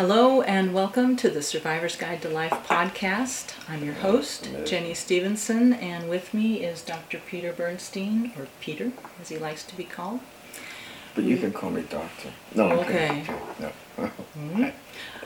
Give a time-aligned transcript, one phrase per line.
[0.00, 3.52] Hello and welcome to the Survivor's Guide to Life podcast.
[3.68, 7.18] I'm your host, Jenny Stevenson, and with me is Dr.
[7.18, 10.20] Peter Bernstein, or Peter, as he likes to be called.
[11.14, 12.30] But you can call me doctor.
[12.54, 13.26] No, Okay.
[13.58, 13.72] No.
[14.38, 14.72] Mhm.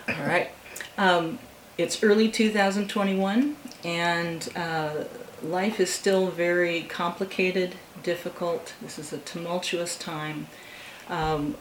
[0.09, 0.51] All right.
[0.99, 1.39] Um,
[1.79, 5.05] it's early 2021, and uh,
[5.41, 8.75] life is still very complicated, difficult.
[8.83, 10.49] This is a tumultuous time.
[11.09, 11.55] Um,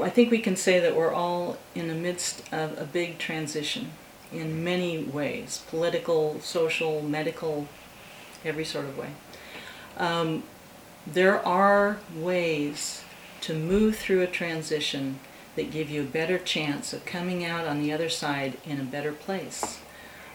[0.00, 3.92] I think we can say that we're all in the midst of a big transition
[4.32, 7.66] in many ways political, social, medical,
[8.44, 9.10] every sort of way.
[9.96, 10.44] Um,
[11.06, 13.02] there are ways
[13.42, 15.18] to move through a transition
[15.56, 18.84] that give you a better chance of coming out on the other side in a
[18.84, 19.80] better place.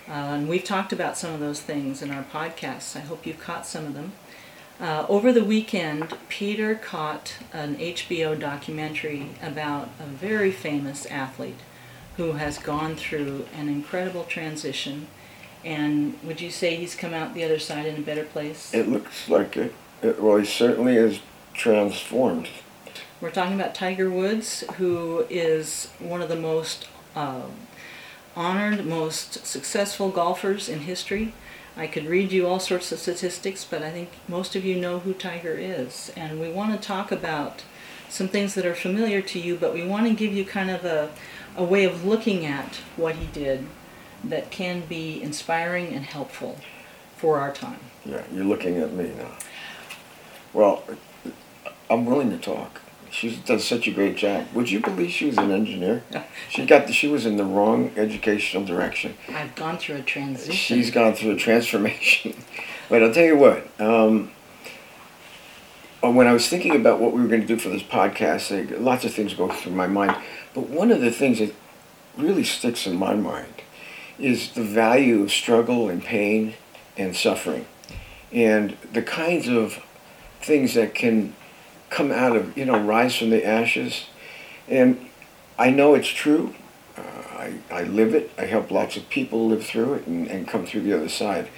[0.08, 2.96] Uh, and we've talked about some of those things in our podcasts.
[2.96, 4.12] I hope you've caught some of them.
[4.80, 11.60] Uh, over the weekend, Peter caught an HBO documentary about a very famous athlete
[12.18, 15.08] who has gone through an incredible transition.
[15.64, 18.74] And would you say he's come out the other side in a better place?
[18.74, 19.74] It looks like it.
[20.02, 20.22] it.
[20.22, 21.20] Well, he certainly is
[21.54, 22.50] transformed.
[23.22, 27.52] We're talking about Tiger Woods, who is one of the most um
[28.36, 31.34] honored, most successful golfers in history.
[31.78, 35.00] I could read you all sorts of statistics, but I think most of you know
[35.00, 36.12] who Tiger is.
[36.16, 37.64] And we want to talk about
[38.10, 40.86] some things that are familiar to you, but we want to give you kind of
[40.86, 41.12] a,
[41.58, 43.68] a way of looking at what he did
[44.24, 46.58] that can be inspiring and helpful
[47.18, 47.80] for our time.
[48.06, 49.32] Yeah, you're looking at me now.
[50.54, 50.84] Well,
[51.90, 52.82] I'm willing to talk.
[53.12, 54.48] She does such a great job.
[54.54, 56.04] Would you believe she was an engineer?
[56.50, 59.16] She got the, she was in the wrong educational direction.
[59.30, 60.54] I've gone through a transition.
[60.54, 62.36] She's gone through a transformation.
[62.90, 63.68] but I'll tell you what.
[63.80, 64.32] Um,
[66.02, 68.80] when I was thinking about what we were going to do for this podcast, like,
[68.80, 70.16] lots of things go through my mind.
[70.54, 71.54] But one of the things that
[72.18, 73.62] really sticks in my mind
[74.20, 76.54] is the value of struggle and pain
[76.98, 77.66] and suffering,
[78.32, 79.84] and the kinds of
[80.42, 81.36] things that can
[81.90, 84.06] come out of you know rise from the ashes.
[84.68, 85.10] And
[85.58, 86.56] I know it's true.
[86.98, 88.32] Uh, I, I live it.
[88.38, 91.50] I help lots of people live through it and, and come through the other side.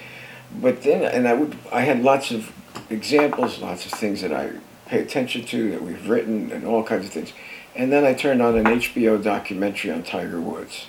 [0.54, 2.52] But then, and I would, I had lots of
[2.90, 4.52] examples, lots of things that I
[4.86, 7.32] pay attention to that we've written and all kinds of things.
[7.74, 10.86] And then I turned on an HBO documentary on Tiger Woods.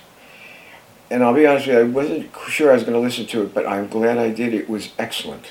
[1.12, 3.44] And I'll be honest with you, I wasn't sure I was going to listen to
[3.44, 4.54] it, but I'm glad I did.
[4.54, 5.48] It was excellent,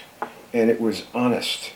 [0.52, 1.72] and it was honest.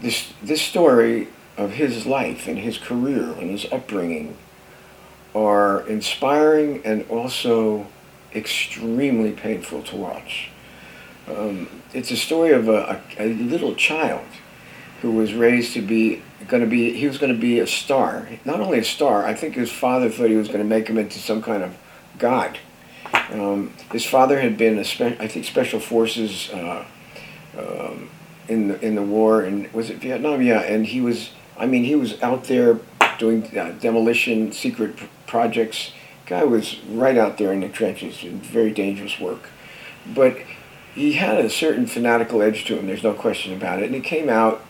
[0.00, 1.28] This this story
[1.60, 4.36] of his life and his career and his upbringing
[5.34, 7.86] are inspiring and also
[8.34, 10.48] extremely painful to watch.
[11.28, 14.26] Um, it's a story of a, a, a little child
[15.02, 18.26] who was raised to be going to be he was going to be a star.
[18.46, 20.96] Not only a star i think his father thought he was going to make him
[20.96, 21.76] into some kind of
[22.18, 22.58] god.
[23.30, 26.84] Um, his father had been a spe- i think special forces uh,
[27.58, 28.08] um,
[28.48, 30.40] in the in the war and was it vietnam?
[30.40, 32.78] Yeah and he was i mean he was out there
[33.18, 35.92] doing uh, demolition secret projects
[36.26, 39.50] guy was right out there in the trenches in very dangerous work
[40.14, 40.36] but
[40.94, 44.00] he had a certain fanatical edge to him there's no question about it and he
[44.00, 44.64] came out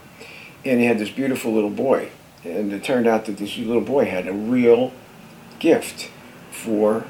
[0.64, 2.10] and he had this beautiful little boy.
[2.44, 4.92] And it turned out that this little boy had a real
[5.58, 6.10] gift
[6.50, 7.04] for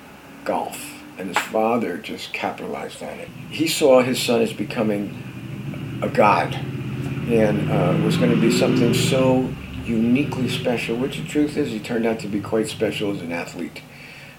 [0.44, 1.02] golf.
[1.18, 3.28] And his father just capitalized on it.
[3.50, 8.94] He saw his son as becoming a god and uh, was going to be something
[8.94, 9.52] so
[9.90, 13.32] uniquely special, which the truth is, he turned out to be quite special as an
[13.32, 13.82] athlete.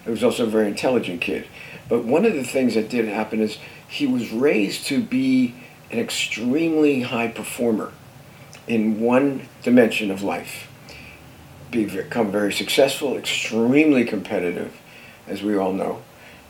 [0.06, 1.46] He was also a very intelligent kid.
[1.90, 3.58] But one of the things that did happen is
[3.88, 5.54] he was raised to be
[5.92, 7.92] an extremely high performer
[8.68, 10.68] in one dimension of life.
[11.70, 14.74] Become very successful, extremely competitive,
[15.28, 16.02] as we all know.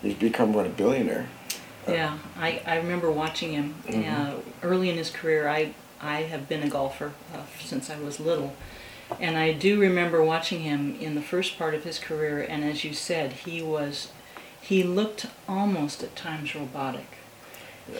[0.02, 1.28] He's become what a billionaire.
[1.88, 4.08] Yeah, I, I remember watching him Mhm.
[4.08, 5.48] uh, early in his career.
[5.48, 5.74] I
[6.04, 8.56] I have been a golfer uh, since I was little,
[9.20, 12.42] and I do remember watching him in the first part of his career.
[12.42, 14.10] And as you said, he was
[14.62, 17.18] he looked almost at times robotic.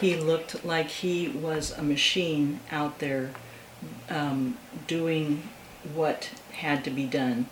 [0.00, 3.30] He looked like he was a machine out there
[4.08, 4.56] um,
[4.86, 5.42] doing
[5.92, 7.46] what had to be done,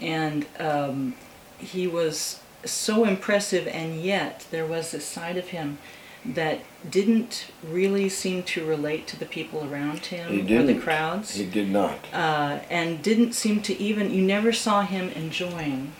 [0.00, 1.14] and um,
[1.58, 3.68] he was so impressive.
[3.68, 5.78] And yet there was this side of him
[6.24, 6.60] that
[6.90, 11.68] didn't really seem to relate to the people around him or the crowds, He did
[11.70, 11.98] not.
[12.12, 14.10] uh, and didn't seem to even.
[14.10, 15.92] You never saw him enjoying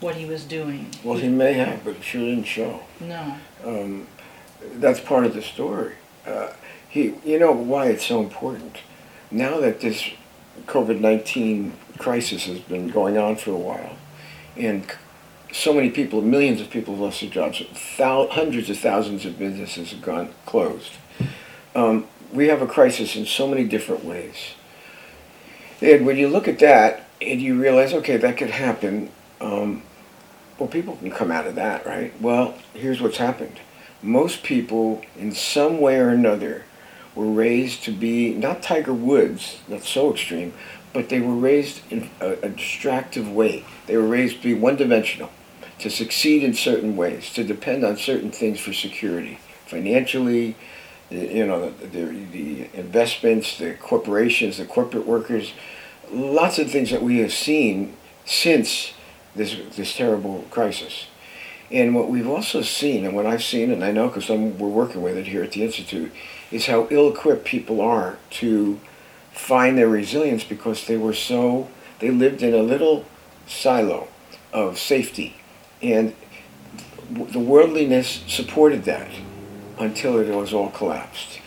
[0.00, 0.90] what he was doing.
[1.04, 2.80] Well, he may have, but it sure didn't show.
[3.00, 3.36] No.
[3.64, 4.06] Um,
[4.74, 5.94] that's part of the story.
[6.26, 6.52] Uh,
[6.88, 8.78] he, you know why it's so important.
[9.30, 10.10] Now that this
[10.66, 13.96] COVID nineteen crisis has been going on for a while,
[14.56, 14.84] and
[15.52, 17.62] so many people, millions of people have lost their jobs.
[17.96, 20.92] Thou- hundreds of thousands of businesses have gone closed.
[21.74, 24.54] Um, we have a crisis in so many different ways.
[25.80, 29.10] And when you look at that and you realize, okay, that could happen,
[29.40, 29.82] um,
[30.58, 32.20] well, people can come out of that, right?
[32.20, 33.60] Well, here's what's happened.
[34.02, 36.64] Most people, in some way or another,
[37.14, 40.52] were raised to be not Tiger Woods, that's so extreme,
[40.92, 43.64] but they were raised in a, a distractive way.
[43.86, 45.30] They were raised to be one dimensional,
[45.78, 50.56] to succeed in certain ways, to depend on certain things for security, financially,
[51.10, 55.52] you know, the, the, investments, the corporations, the corporate workers,
[56.10, 58.92] lots of things that we have seen since
[59.34, 61.06] this, this terrible crisis.
[61.70, 65.02] And what we've also seen, and what I've seen, and I know because we're working
[65.02, 66.12] with it here at the Institute,
[66.50, 68.80] is how ill equipped people are to
[69.32, 71.68] find their resilience because they were so,
[72.00, 73.04] they lived in a little
[73.46, 74.08] silo
[74.52, 75.37] of safety.
[75.82, 76.14] And
[77.10, 79.10] the worldliness supported that
[79.78, 81.40] until it was all collapsed.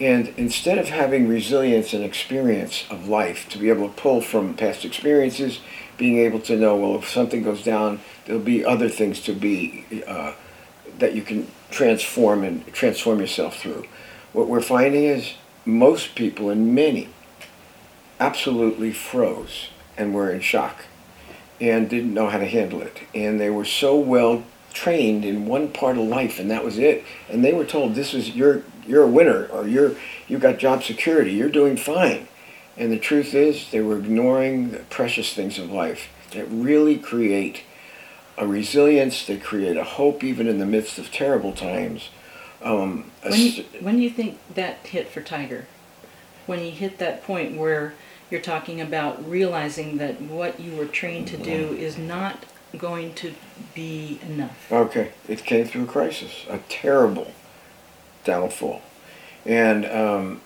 [0.00, 4.54] And instead of having resilience and experience of life to be able to pull from
[4.54, 5.60] past experiences,
[5.98, 9.84] being able to know, well, if something goes down, there'll be other things to be
[10.06, 10.32] uh,
[10.98, 13.86] that you can transform and transform yourself through.
[14.32, 15.34] What we're finding is
[15.64, 17.08] most people, and many,
[18.18, 20.86] absolutely froze and were in shock
[21.60, 22.98] and didn't know how to handle it.
[23.14, 27.04] And they were so well trained in one part of life and that was it.
[27.28, 29.94] And they were told this is you're you're a winner or you're
[30.28, 32.28] you got job security, you're doing fine.
[32.76, 37.62] And the truth is they were ignoring the precious things of life that really create
[38.38, 42.08] a resilience, they create a hope even in the midst of terrible times.
[42.62, 45.66] Um, when, you, when do you think that hit for Tiger?
[46.46, 47.94] When he hit that point where
[48.32, 52.46] you're talking about realizing that what you were trained to do is not
[52.78, 53.34] going to
[53.74, 54.72] be enough.
[54.72, 57.30] Okay, it came through a crisis, a terrible
[58.24, 58.80] downfall,
[59.44, 60.40] and um,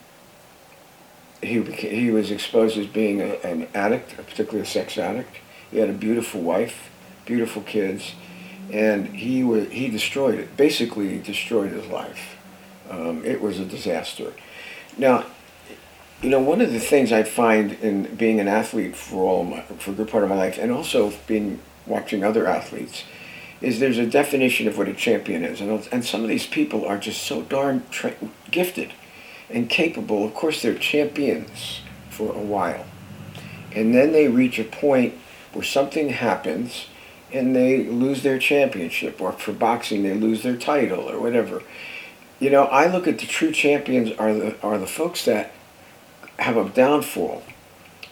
[1.41, 5.37] he became, he was exposed as being a, an addict, particularly a sex addict.
[5.71, 6.91] He had a beautiful wife,
[7.25, 8.15] beautiful kids,
[8.73, 10.57] and he was he destroyed it.
[10.57, 12.37] Basically, destroyed his life.
[12.91, 14.33] Um, it was a disaster.
[14.99, 15.27] Now,
[16.23, 19.63] you know, one of the things I find in being an athlete for all my,
[19.63, 23.05] for a good part of my life, and also being watching other athletes
[23.61, 25.61] is there's a definition of what a champion is.
[25.61, 28.17] And, and some of these people are just so darn tra-
[28.51, 28.93] gifted
[29.49, 30.25] and capable.
[30.25, 31.81] Of course, they're champions
[32.11, 32.85] for a while.
[33.73, 35.15] And then they reach a point
[35.53, 36.87] where something happens
[37.33, 41.63] and they lose their championship, or for boxing, they lose their title, or whatever.
[42.39, 45.53] You know, I look at the true champions are the, are the folks that
[46.39, 47.43] have a downfall,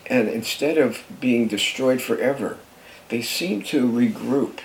[0.07, 2.59] and instead of being destroyed forever,
[3.09, 4.61] they seem to regroup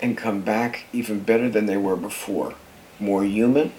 [0.00, 2.54] and come back even better than they were before.
[2.98, 3.72] More human,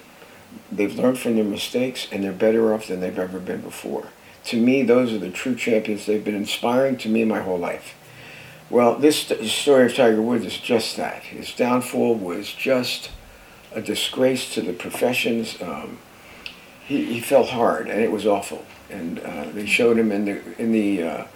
[0.71, 4.09] they've learned from their mistakes, and they're better off than they've ever been before.
[4.45, 6.05] To me, those are the true champions.
[6.05, 7.95] They've been inspiring to me my whole life.
[8.69, 11.23] Well, this story of Tiger Woods is just that.
[11.23, 13.11] His downfall was just
[13.73, 15.61] a disgrace to the professions.
[15.61, 15.99] Um,
[16.85, 18.65] he, he fell hard, and it was awful.
[18.93, 21.27] And uh, they showed him in the in the uh,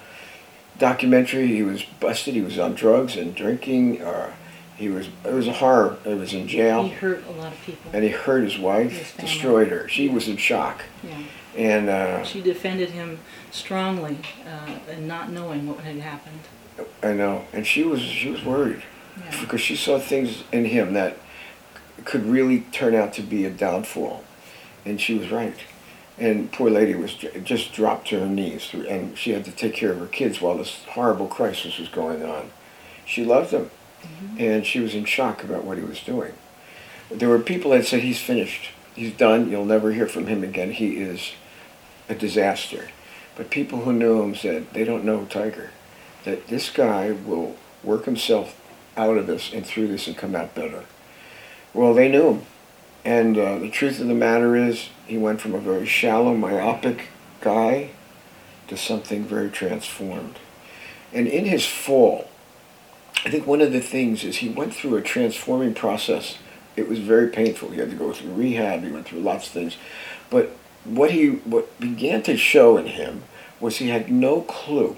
[0.77, 1.47] documentary.
[1.47, 2.35] He was busted.
[2.35, 4.01] He was on drugs and drinking.
[4.01, 4.31] Uh,
[4.75, 5.09] he was.
[5.25, 5.97] It was a horror.
[6.03, 6.83] He was in jail.
[6.83, 7.91] He hurt a lot of people.
[7.93, 8.91] And he hurt his wife.
[8.91, 9.87] His destroyed her.
[9.87, 10.13] She yeah.
[10.13, 10.83] was in shock.
[11.03, 11.23] Yeah.
[11.55, 16.41] And uh, she defended him strongly, uh, and not knowing what had happened.
[17.01, 18.83] I know, and she was she was worried
[19.19, 19.41] yeah.
[19.41, 21.17] because she saw things in him that
[22.05, 24.23] could really turn out to be a downfall,
[24.85, 25.57] and she was right
[26.17, 29.91] and poor lady was just dropped to her knees and she had to take care
[29.91, 32.51] of her kids while this horrible crisis was going on.
[33.05, 33.69] She loved him.
[34.03, 34.39] Mm-hmm.
[34.39, 36.33] and she was in shock about what he was doing.
[37.09, 38.69] There were people that said he's finished.
[38.95, 39.49] He's done.
[39.49, 40.71] You'll never hear from him again.
[40.71, 41.31] He is
[42.07, 42.89] a disaster.
[43.35, 45.71] But people who knew him said they don't know tiger
[46.25, 48.59] that this guy will work himself
[48.95, 50.85] out of this and through this and come out better.
[51.73, 52.41] Well they knew him
[53.05, 57.07] and uh, the truth of the matter is, he went from a very shallow, myopic
[57.41, 57.91] guy
[58.67, 60.39] to something very transformed.
[61.13, 62.29] And in his fall,
[63.25, 66.37] I think one of the things is he went through a transforming process.
[66.75, 67.69] It was very painful.
[67.69, 68.83] He had to go through rehab.
[68.83, 69.77] He went through lots of things.
[70.29, 70.51] But
[70.83, 73.23] what he what began to show in him
[73.59, 74.97] was he had no clue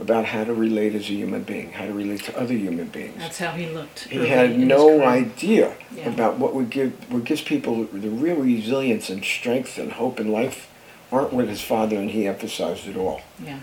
[0.00, 3.16] about how to relate as a human being, how to relate to other human beings.
[3.18, 4.04] That's how he looked.
[4.04, 6.08] He had no idea yeah.
[6.08, 10.32] about what would give what gives people the real resilience and strength and hope in
[10.32, 10.68] life
[11.12, 13.20] aren't what his father and he emphasized at all.
[13.44, 13.60] Yeah.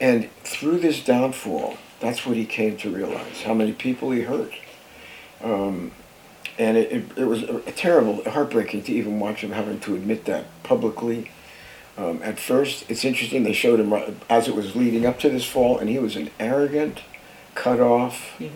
[0.00, 3.42] And through this downfall, that's what he came to realize.
[3.42, 4.52] How many people he hurt.
[5.42, 5.92] Um,
[6.58, 7.44] and it, it, it was
[7.76, 11.30] terrible, heartbreaking to even watch him having to admit that publicly.
[11.96, 13.92] Um, at first, it's interesting, they showed him
[14.28, 17.02] as it was leading up to this fall, and he was an arrogant,
[17.54, 18.50] cut off He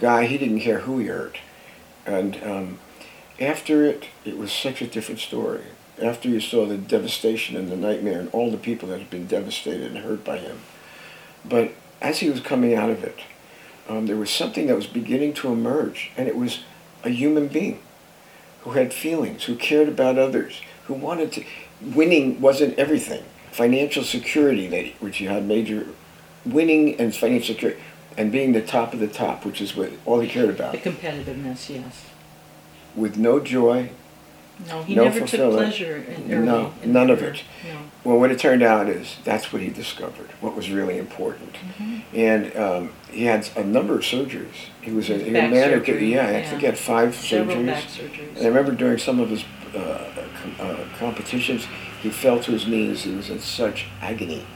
[0.00, 0.26] guy.
[0.26, 1.38] He didn't care who he hurt.
[2.04, 2.78] And um,
[3.40, 5.62] after it, it was such a different story.
[6.02, 9.26] After you saw the devastation and the nightmare and all the people that had been
[9.26, 10.58] devastated and hurt by him.
[11.44, 13.20] But as he was coming out of it,
[13.88, 16.60] um, there was something that was beginning to emerge, and it was
[17.04, 17.80] a human being
[18.62, 21.44] who had feelings, who cared about others, who wanted to.
[21.80, 23.22] Winning wasn't everything.
[23.52, 25.86] Financial security, that which he had major,
[26.44, 27.80] winning and financial security,
[28.16, 30.78] and being the top of the top, which is what all he cared about, The
[30.78, 32.04] competitiveness, yes.
[32.96, 33.90] with no joy.
[34.68, 37.42] No, he No never took pleasure in early No, in none of it.
[37.66, 37.78] No.
[38.04, 41.54] Well, what it turned out is that's what he discovered, what was really important.
[41.54, 41.98] Mm-hmm.
[42.16, 44.68] And um, he had a number of surgeries.
[44.82, 46.78] He was a, he Back a man who could, surgery, yeah, I think he had
[46.78, 47.66] five Several surgeries.
[47.66, 48.36] back surgeries.
[48.36, 49.44] And I remember during some of his
[49.74, 50.10] uh,
[50.42, 51.66] com- uh, competitions,
[52.02, 53.04] he fell to his knees.
[53.04, 54.46] He was in such agony.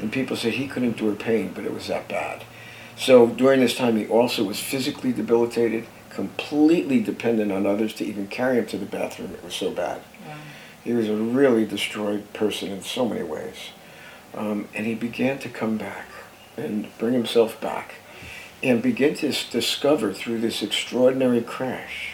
[0.00, 2.44] And people said he couldn't endure pain, but it was that bad.
[2.96, 8.26] So during this time, he also was physically debilitated, completely dependent on others to even
[8.26, 9.32] carry him to the bathroom.
[9.32, 10.02] It was so bad.
[10.26, 10.36] Wow.
[10.84, 13.56] He was a really destroyed person in so many ways.
[14.34, 16.06] Um, and he began to come back
[16.56, 17.94] and bring himself back
[18.62, 22.12] and begin to discover through this extraordinary crash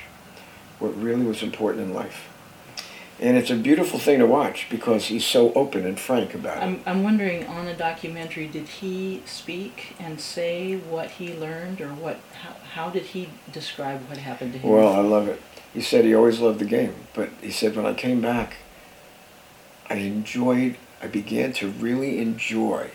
[0.78, 2.28] what really was important in life.
[3.18, 6.60] And it's a beautiful thing to watch because he's so open and frank about it.
[6.60, 11.88] I'm, I'm wondering on the documentary, did he speak and say what he learned or
[11.88, 14.70] what, how, how did he describe what happened to him?
[14.70, 15.40] Well, I love it.
[15.72, 18.56] He said he always loved the game, but he said when I came back,
[19.88, 22.90] I enjoyed, I began to really enjoy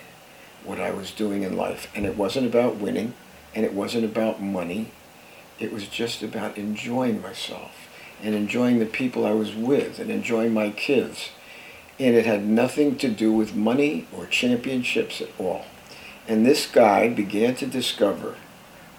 [0.62, 1.90] what I was doing in life.
[1.96, 3.14] And it wasn't about winning,
[3.56, 4.92] and it wasn't about money.
[5.58, 7.88] It was just about enjoying myself
[8.22, 11.30] and enjoying the people I was with and enjoying my kids.
[11.98, 15.66] And it had nothing to do with money or championships at all.
[16.26, 18.36] And this guy began to discover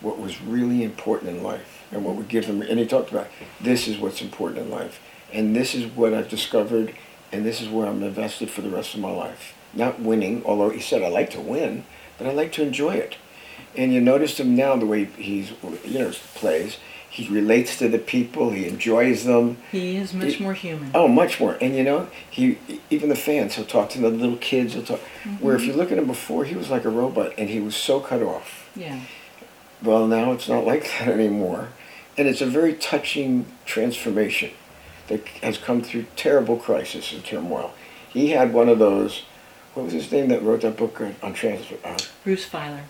[0.02, 3.28] what was really important in life and what would give him and he talked about
[3.62, 5.00] this is what's important in life
[5.32, 6.94] and this is what I've discovered
[7.34, 9.56] and this is where I'm invested for the rest of my life.
[9.74, 11.84] Not winning, although he said I like to win,
[12.18, 13.16] but I like to enjoy it.
[13.76, 15.52] And you notice him now the way he's
[15.84, 16.78] you know plays.
[17.14, 18.50] He relates to the people.
[18.50, 19.58] He enjoys them.
[19.72, 20.90] he is much he- more human.
[20.96, 21.60] Oh, much more.
[21.62, 22.58] And you know, he
[22.90, 23.54] even the fans.
[23.54, 24.74] He'll talk to the little kids.
[24.74, 25.00] He'll talk.
[25.40, 27.76] Where if you look at him before, he was like a robot, and he was
[27.76, 28.68] so cut off.
[28.76, 29.00] Yeah.
[29.84, 31.68] Well, now it's not like that anymore.
[32.18, 34.50] And it's a very touching transformation
[35.08, 37.76] that has come through terrible crisis and turmoil.
[38.10, 39.22] He had one of those,
[39.76, 42.84] what was his name that wrote that book on, on trans, uh, Bruce Feiler.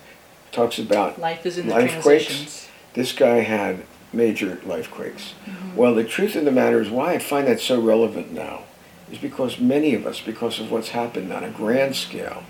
[0.53, 2.25] talks about Life is in the Life quakes?
[2.25, 2.67] transitions.
[2.93, 3.83] this guy had
[4.13, 5.33] major life quakes.
[5.75, 8.63] Well, the truth of the matter is why I find that so relevant now
[9.11, 12.43] is because many of us, because of what's happened on a grand scale,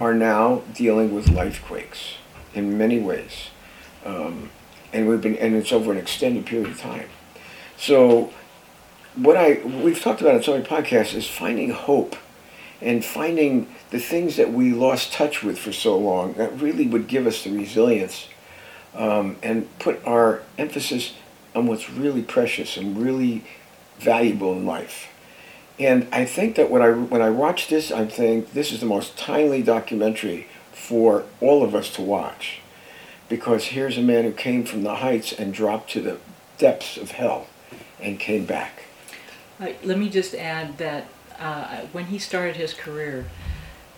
[0.00, 2.14] are now dealing with life quakes
[2.54, 3.48] in many ways.
[4.04, 4.50] Um,
[4.92, 7.08] and we've been, and it's over an extended period of time.
[7.76, 8.32] So,
[9.14, 12.16] what I we've talked about in so many podcasts is finding hope,
[12.80, 17.08] and finding the things that we lost touch with for so long that really would
[17.08, 18.28] give us the resilience,
[18.96, 21.14] um, and put our emphasis
[21.54, 23.44] on what's really precious and really
[23.98, 25.08] valuable in life.
[25.78, 28.86] And I think that when I when I watch this, I think this is the
[28.86, 32.60] most timely documentary for all of us to watch,
[33.28, 36.18] because here's a man who came from the heights and dropped to the
[36.58, 37.46] depths of hell,
[38.00, 38.84] and came back.
[39.60, 43.26] Uh, let me just add that uh, when he started his career,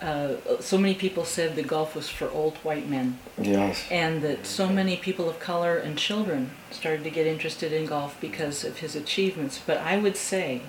[0.01, 3.83] uh, so many people said the golf was for old white men, Yes.
[3.91, 8.19] and that so many people of color and children started to get interested in golf
[8.21, 9.59] because of his achievements.
[9.65, 10.61] But I would say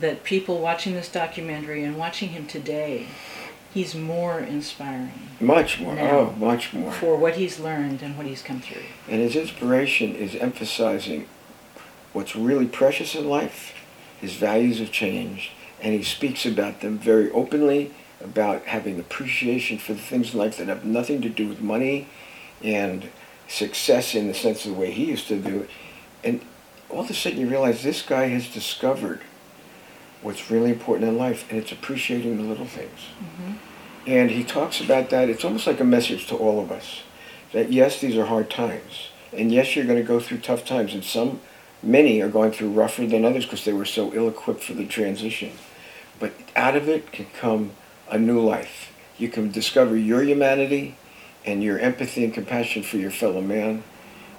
[0.00, 3.06] that people watching this documentary and watching him today,
[3.74, 5.98] he's more inspiring Much more.
[5.98, 6.92] Oh, much more.
[6.92, 8.82] for what he's learned and what he's come through.
[9.08, 11.26] And his inspiration is emphasizing
[12.12, 13.72] what's really precious in life.
[14.20, 19.94] His values have changed, and he speaks about them very openly about having appreciation for
[19.94, 22.08] the things in life that have nothing to do with money
[22.62, 23.08] and
[23.46, 25.70] success in the sense of the way he used to do it.
[26.24, 26.40] And
[26.90, 29.20] all of a sudden you realize this guy has discovered
[30.22, 33.00] what's really important in life, and it's appreciating the little things.
[33.22, 33.52] Mm-hmm.
[34.08, 35.28] And he talks about that.
[35.28, 37.02] It's almost like a message to all of us
[37.52, 39.08] that yes, these are hard times.
[39.32, 40.94] And yes, you're going to go through tough times.
[40.94, 41.40] And some,
[41.82, 44.86] many are going through rougher than others because they were so ill equipped for the
[44.86, 45.52] transition.
[46.18, 47.72] But out of it can come
[48.10, 48.92] a new life.
[49.18, 50.96] You can discover your humanity
[51.44, 53.82] and your empathy and compassion for your fellow man.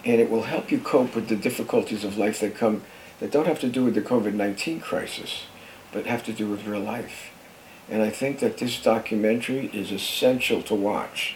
[0.06, 2.82] and it will help you cope with the difficulties of life that come
[3.20, 5.44] that don't have to do with the COVID 19 crisis,
[5.92, 7.32] but have to do with real life.
[7.90, 11.36] And I think that this documentary is essential to watch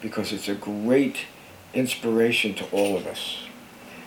[0.00, 1.26] because it's a great
[1.74, 3.38] inspiration to all of us.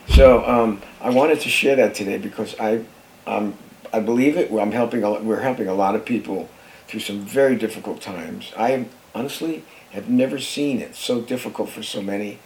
[0.08, 2.86] So um, I wanted to share that today because I,
[3.28, 3.56] um,
[3.92, 4.52] I believe it.
[4.52, 5.04] I'm helping.
[5.04, 6.50] A, we're helping a lot of people
[6.92, 8.52] through some very difficult times.
[8.58, 12.40] I honestly have never seen it so difficult for so many,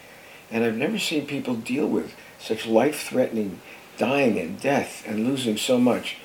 [0.52, 3.60] and I've never seen people deal with such life-threatening
[3.98, 6.18] dying and death and losing so much,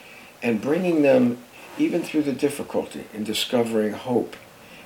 [0.42, 1.38] and bringing them
[1.78, 4.36] even through the difficulty in discovering hope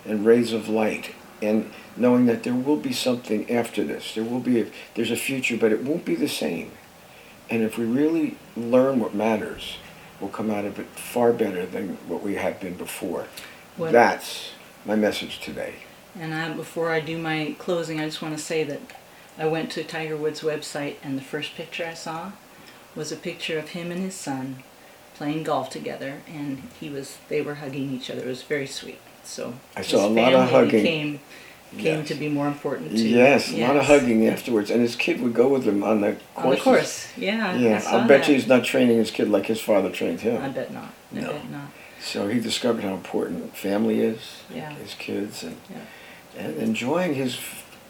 [0.04, 1.12] and rays of light
[1.42, 4.14] and knowing that there will be something after this.
[4.14, 6.70] There will be a, there's a future, but it won't be the same.
[7.50, 9.76] And if we really learn what matters,
[10.24, 13.26] we'll come out of it far better than what we have been before.
[13.76, 14.52] What, That's
[14.86, 15.74] my message today.
[16.18, 18.80] And I, before I do my closing, I just want to say that
[19.36, 22.32] I went to Tiger Woods' website, and the first picture I saw
[22.94, 24.62] was a picture of him and his son
[25.14, 28.22] playing golf together, and he was they were hugging each other.
[28.22, 29.00] It was very sweet.
[29.24, 30.84] So I saw a lot of hugging.
[30.84, 31.20] Came,
[31.78, 32.08] came yes.
[32.08, 33.08] to be more important too.
[33.08, 36.00] Yes, yes, a lot of hugging afterwards, and his kid would go with him on
[36.00, 36.44] the course.
[36.44, 37.56] On the course, yeah.
[37.56, 40.42] Yeah, I will bet you he's not training his kid like his father trained him.
[40.42, 40.92] I bet not.
[41.12, 41.32] I no.
[41.32, 41.68] bet not.
[42.00, 44.74] So he discovered how important family is, yeah.
[44.74, 46.44] his kids, and yeah.
[46.44, 47.38] and enjoying his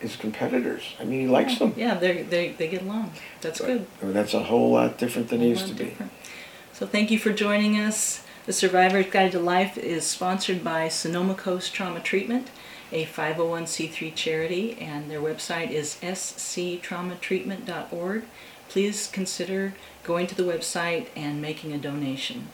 [0.01, 0.95] his competitors.
[1.01, 1.59] I mean, he likes yeah.
[1.59, 1.75] them.
[1.77, 3.13] Yeah, they they they get along.
[3.41, 3.87] That's but, good.
[4.01, 6.13] I mean, that's a whole lot different than it used to different.
[6.13, 6.29] be.
[6.73, 8.23] So thank you for joining us.
[8.47, 12.51] The Survivor's Guide to Life is sponsored by Sonoma Coast Trauma Treatment,
[12.95, 18.25] a 501c3 charity, and their website is sctraumatreatment.org.
[18.69, 19.75] Please consider
[20.05, 22.49] going to the website and making a donation.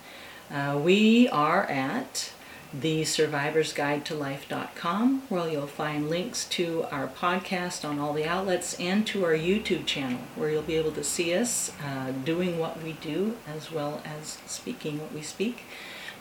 [0.50, 2.32] Uh, we are at
[2.72, 8.24] the survivors guide to life.com where you'll find links to our podcast on all the
[8.24, 12.60] outlets and to our youtube channel where you'll be able to see us uh, doing
[12.60, 15.64] what we do as well as speaking what we speak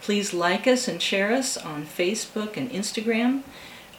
[0.02, 3.44] please like us and share us on facebook and instagram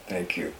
[0.08, 0.54] Thank you.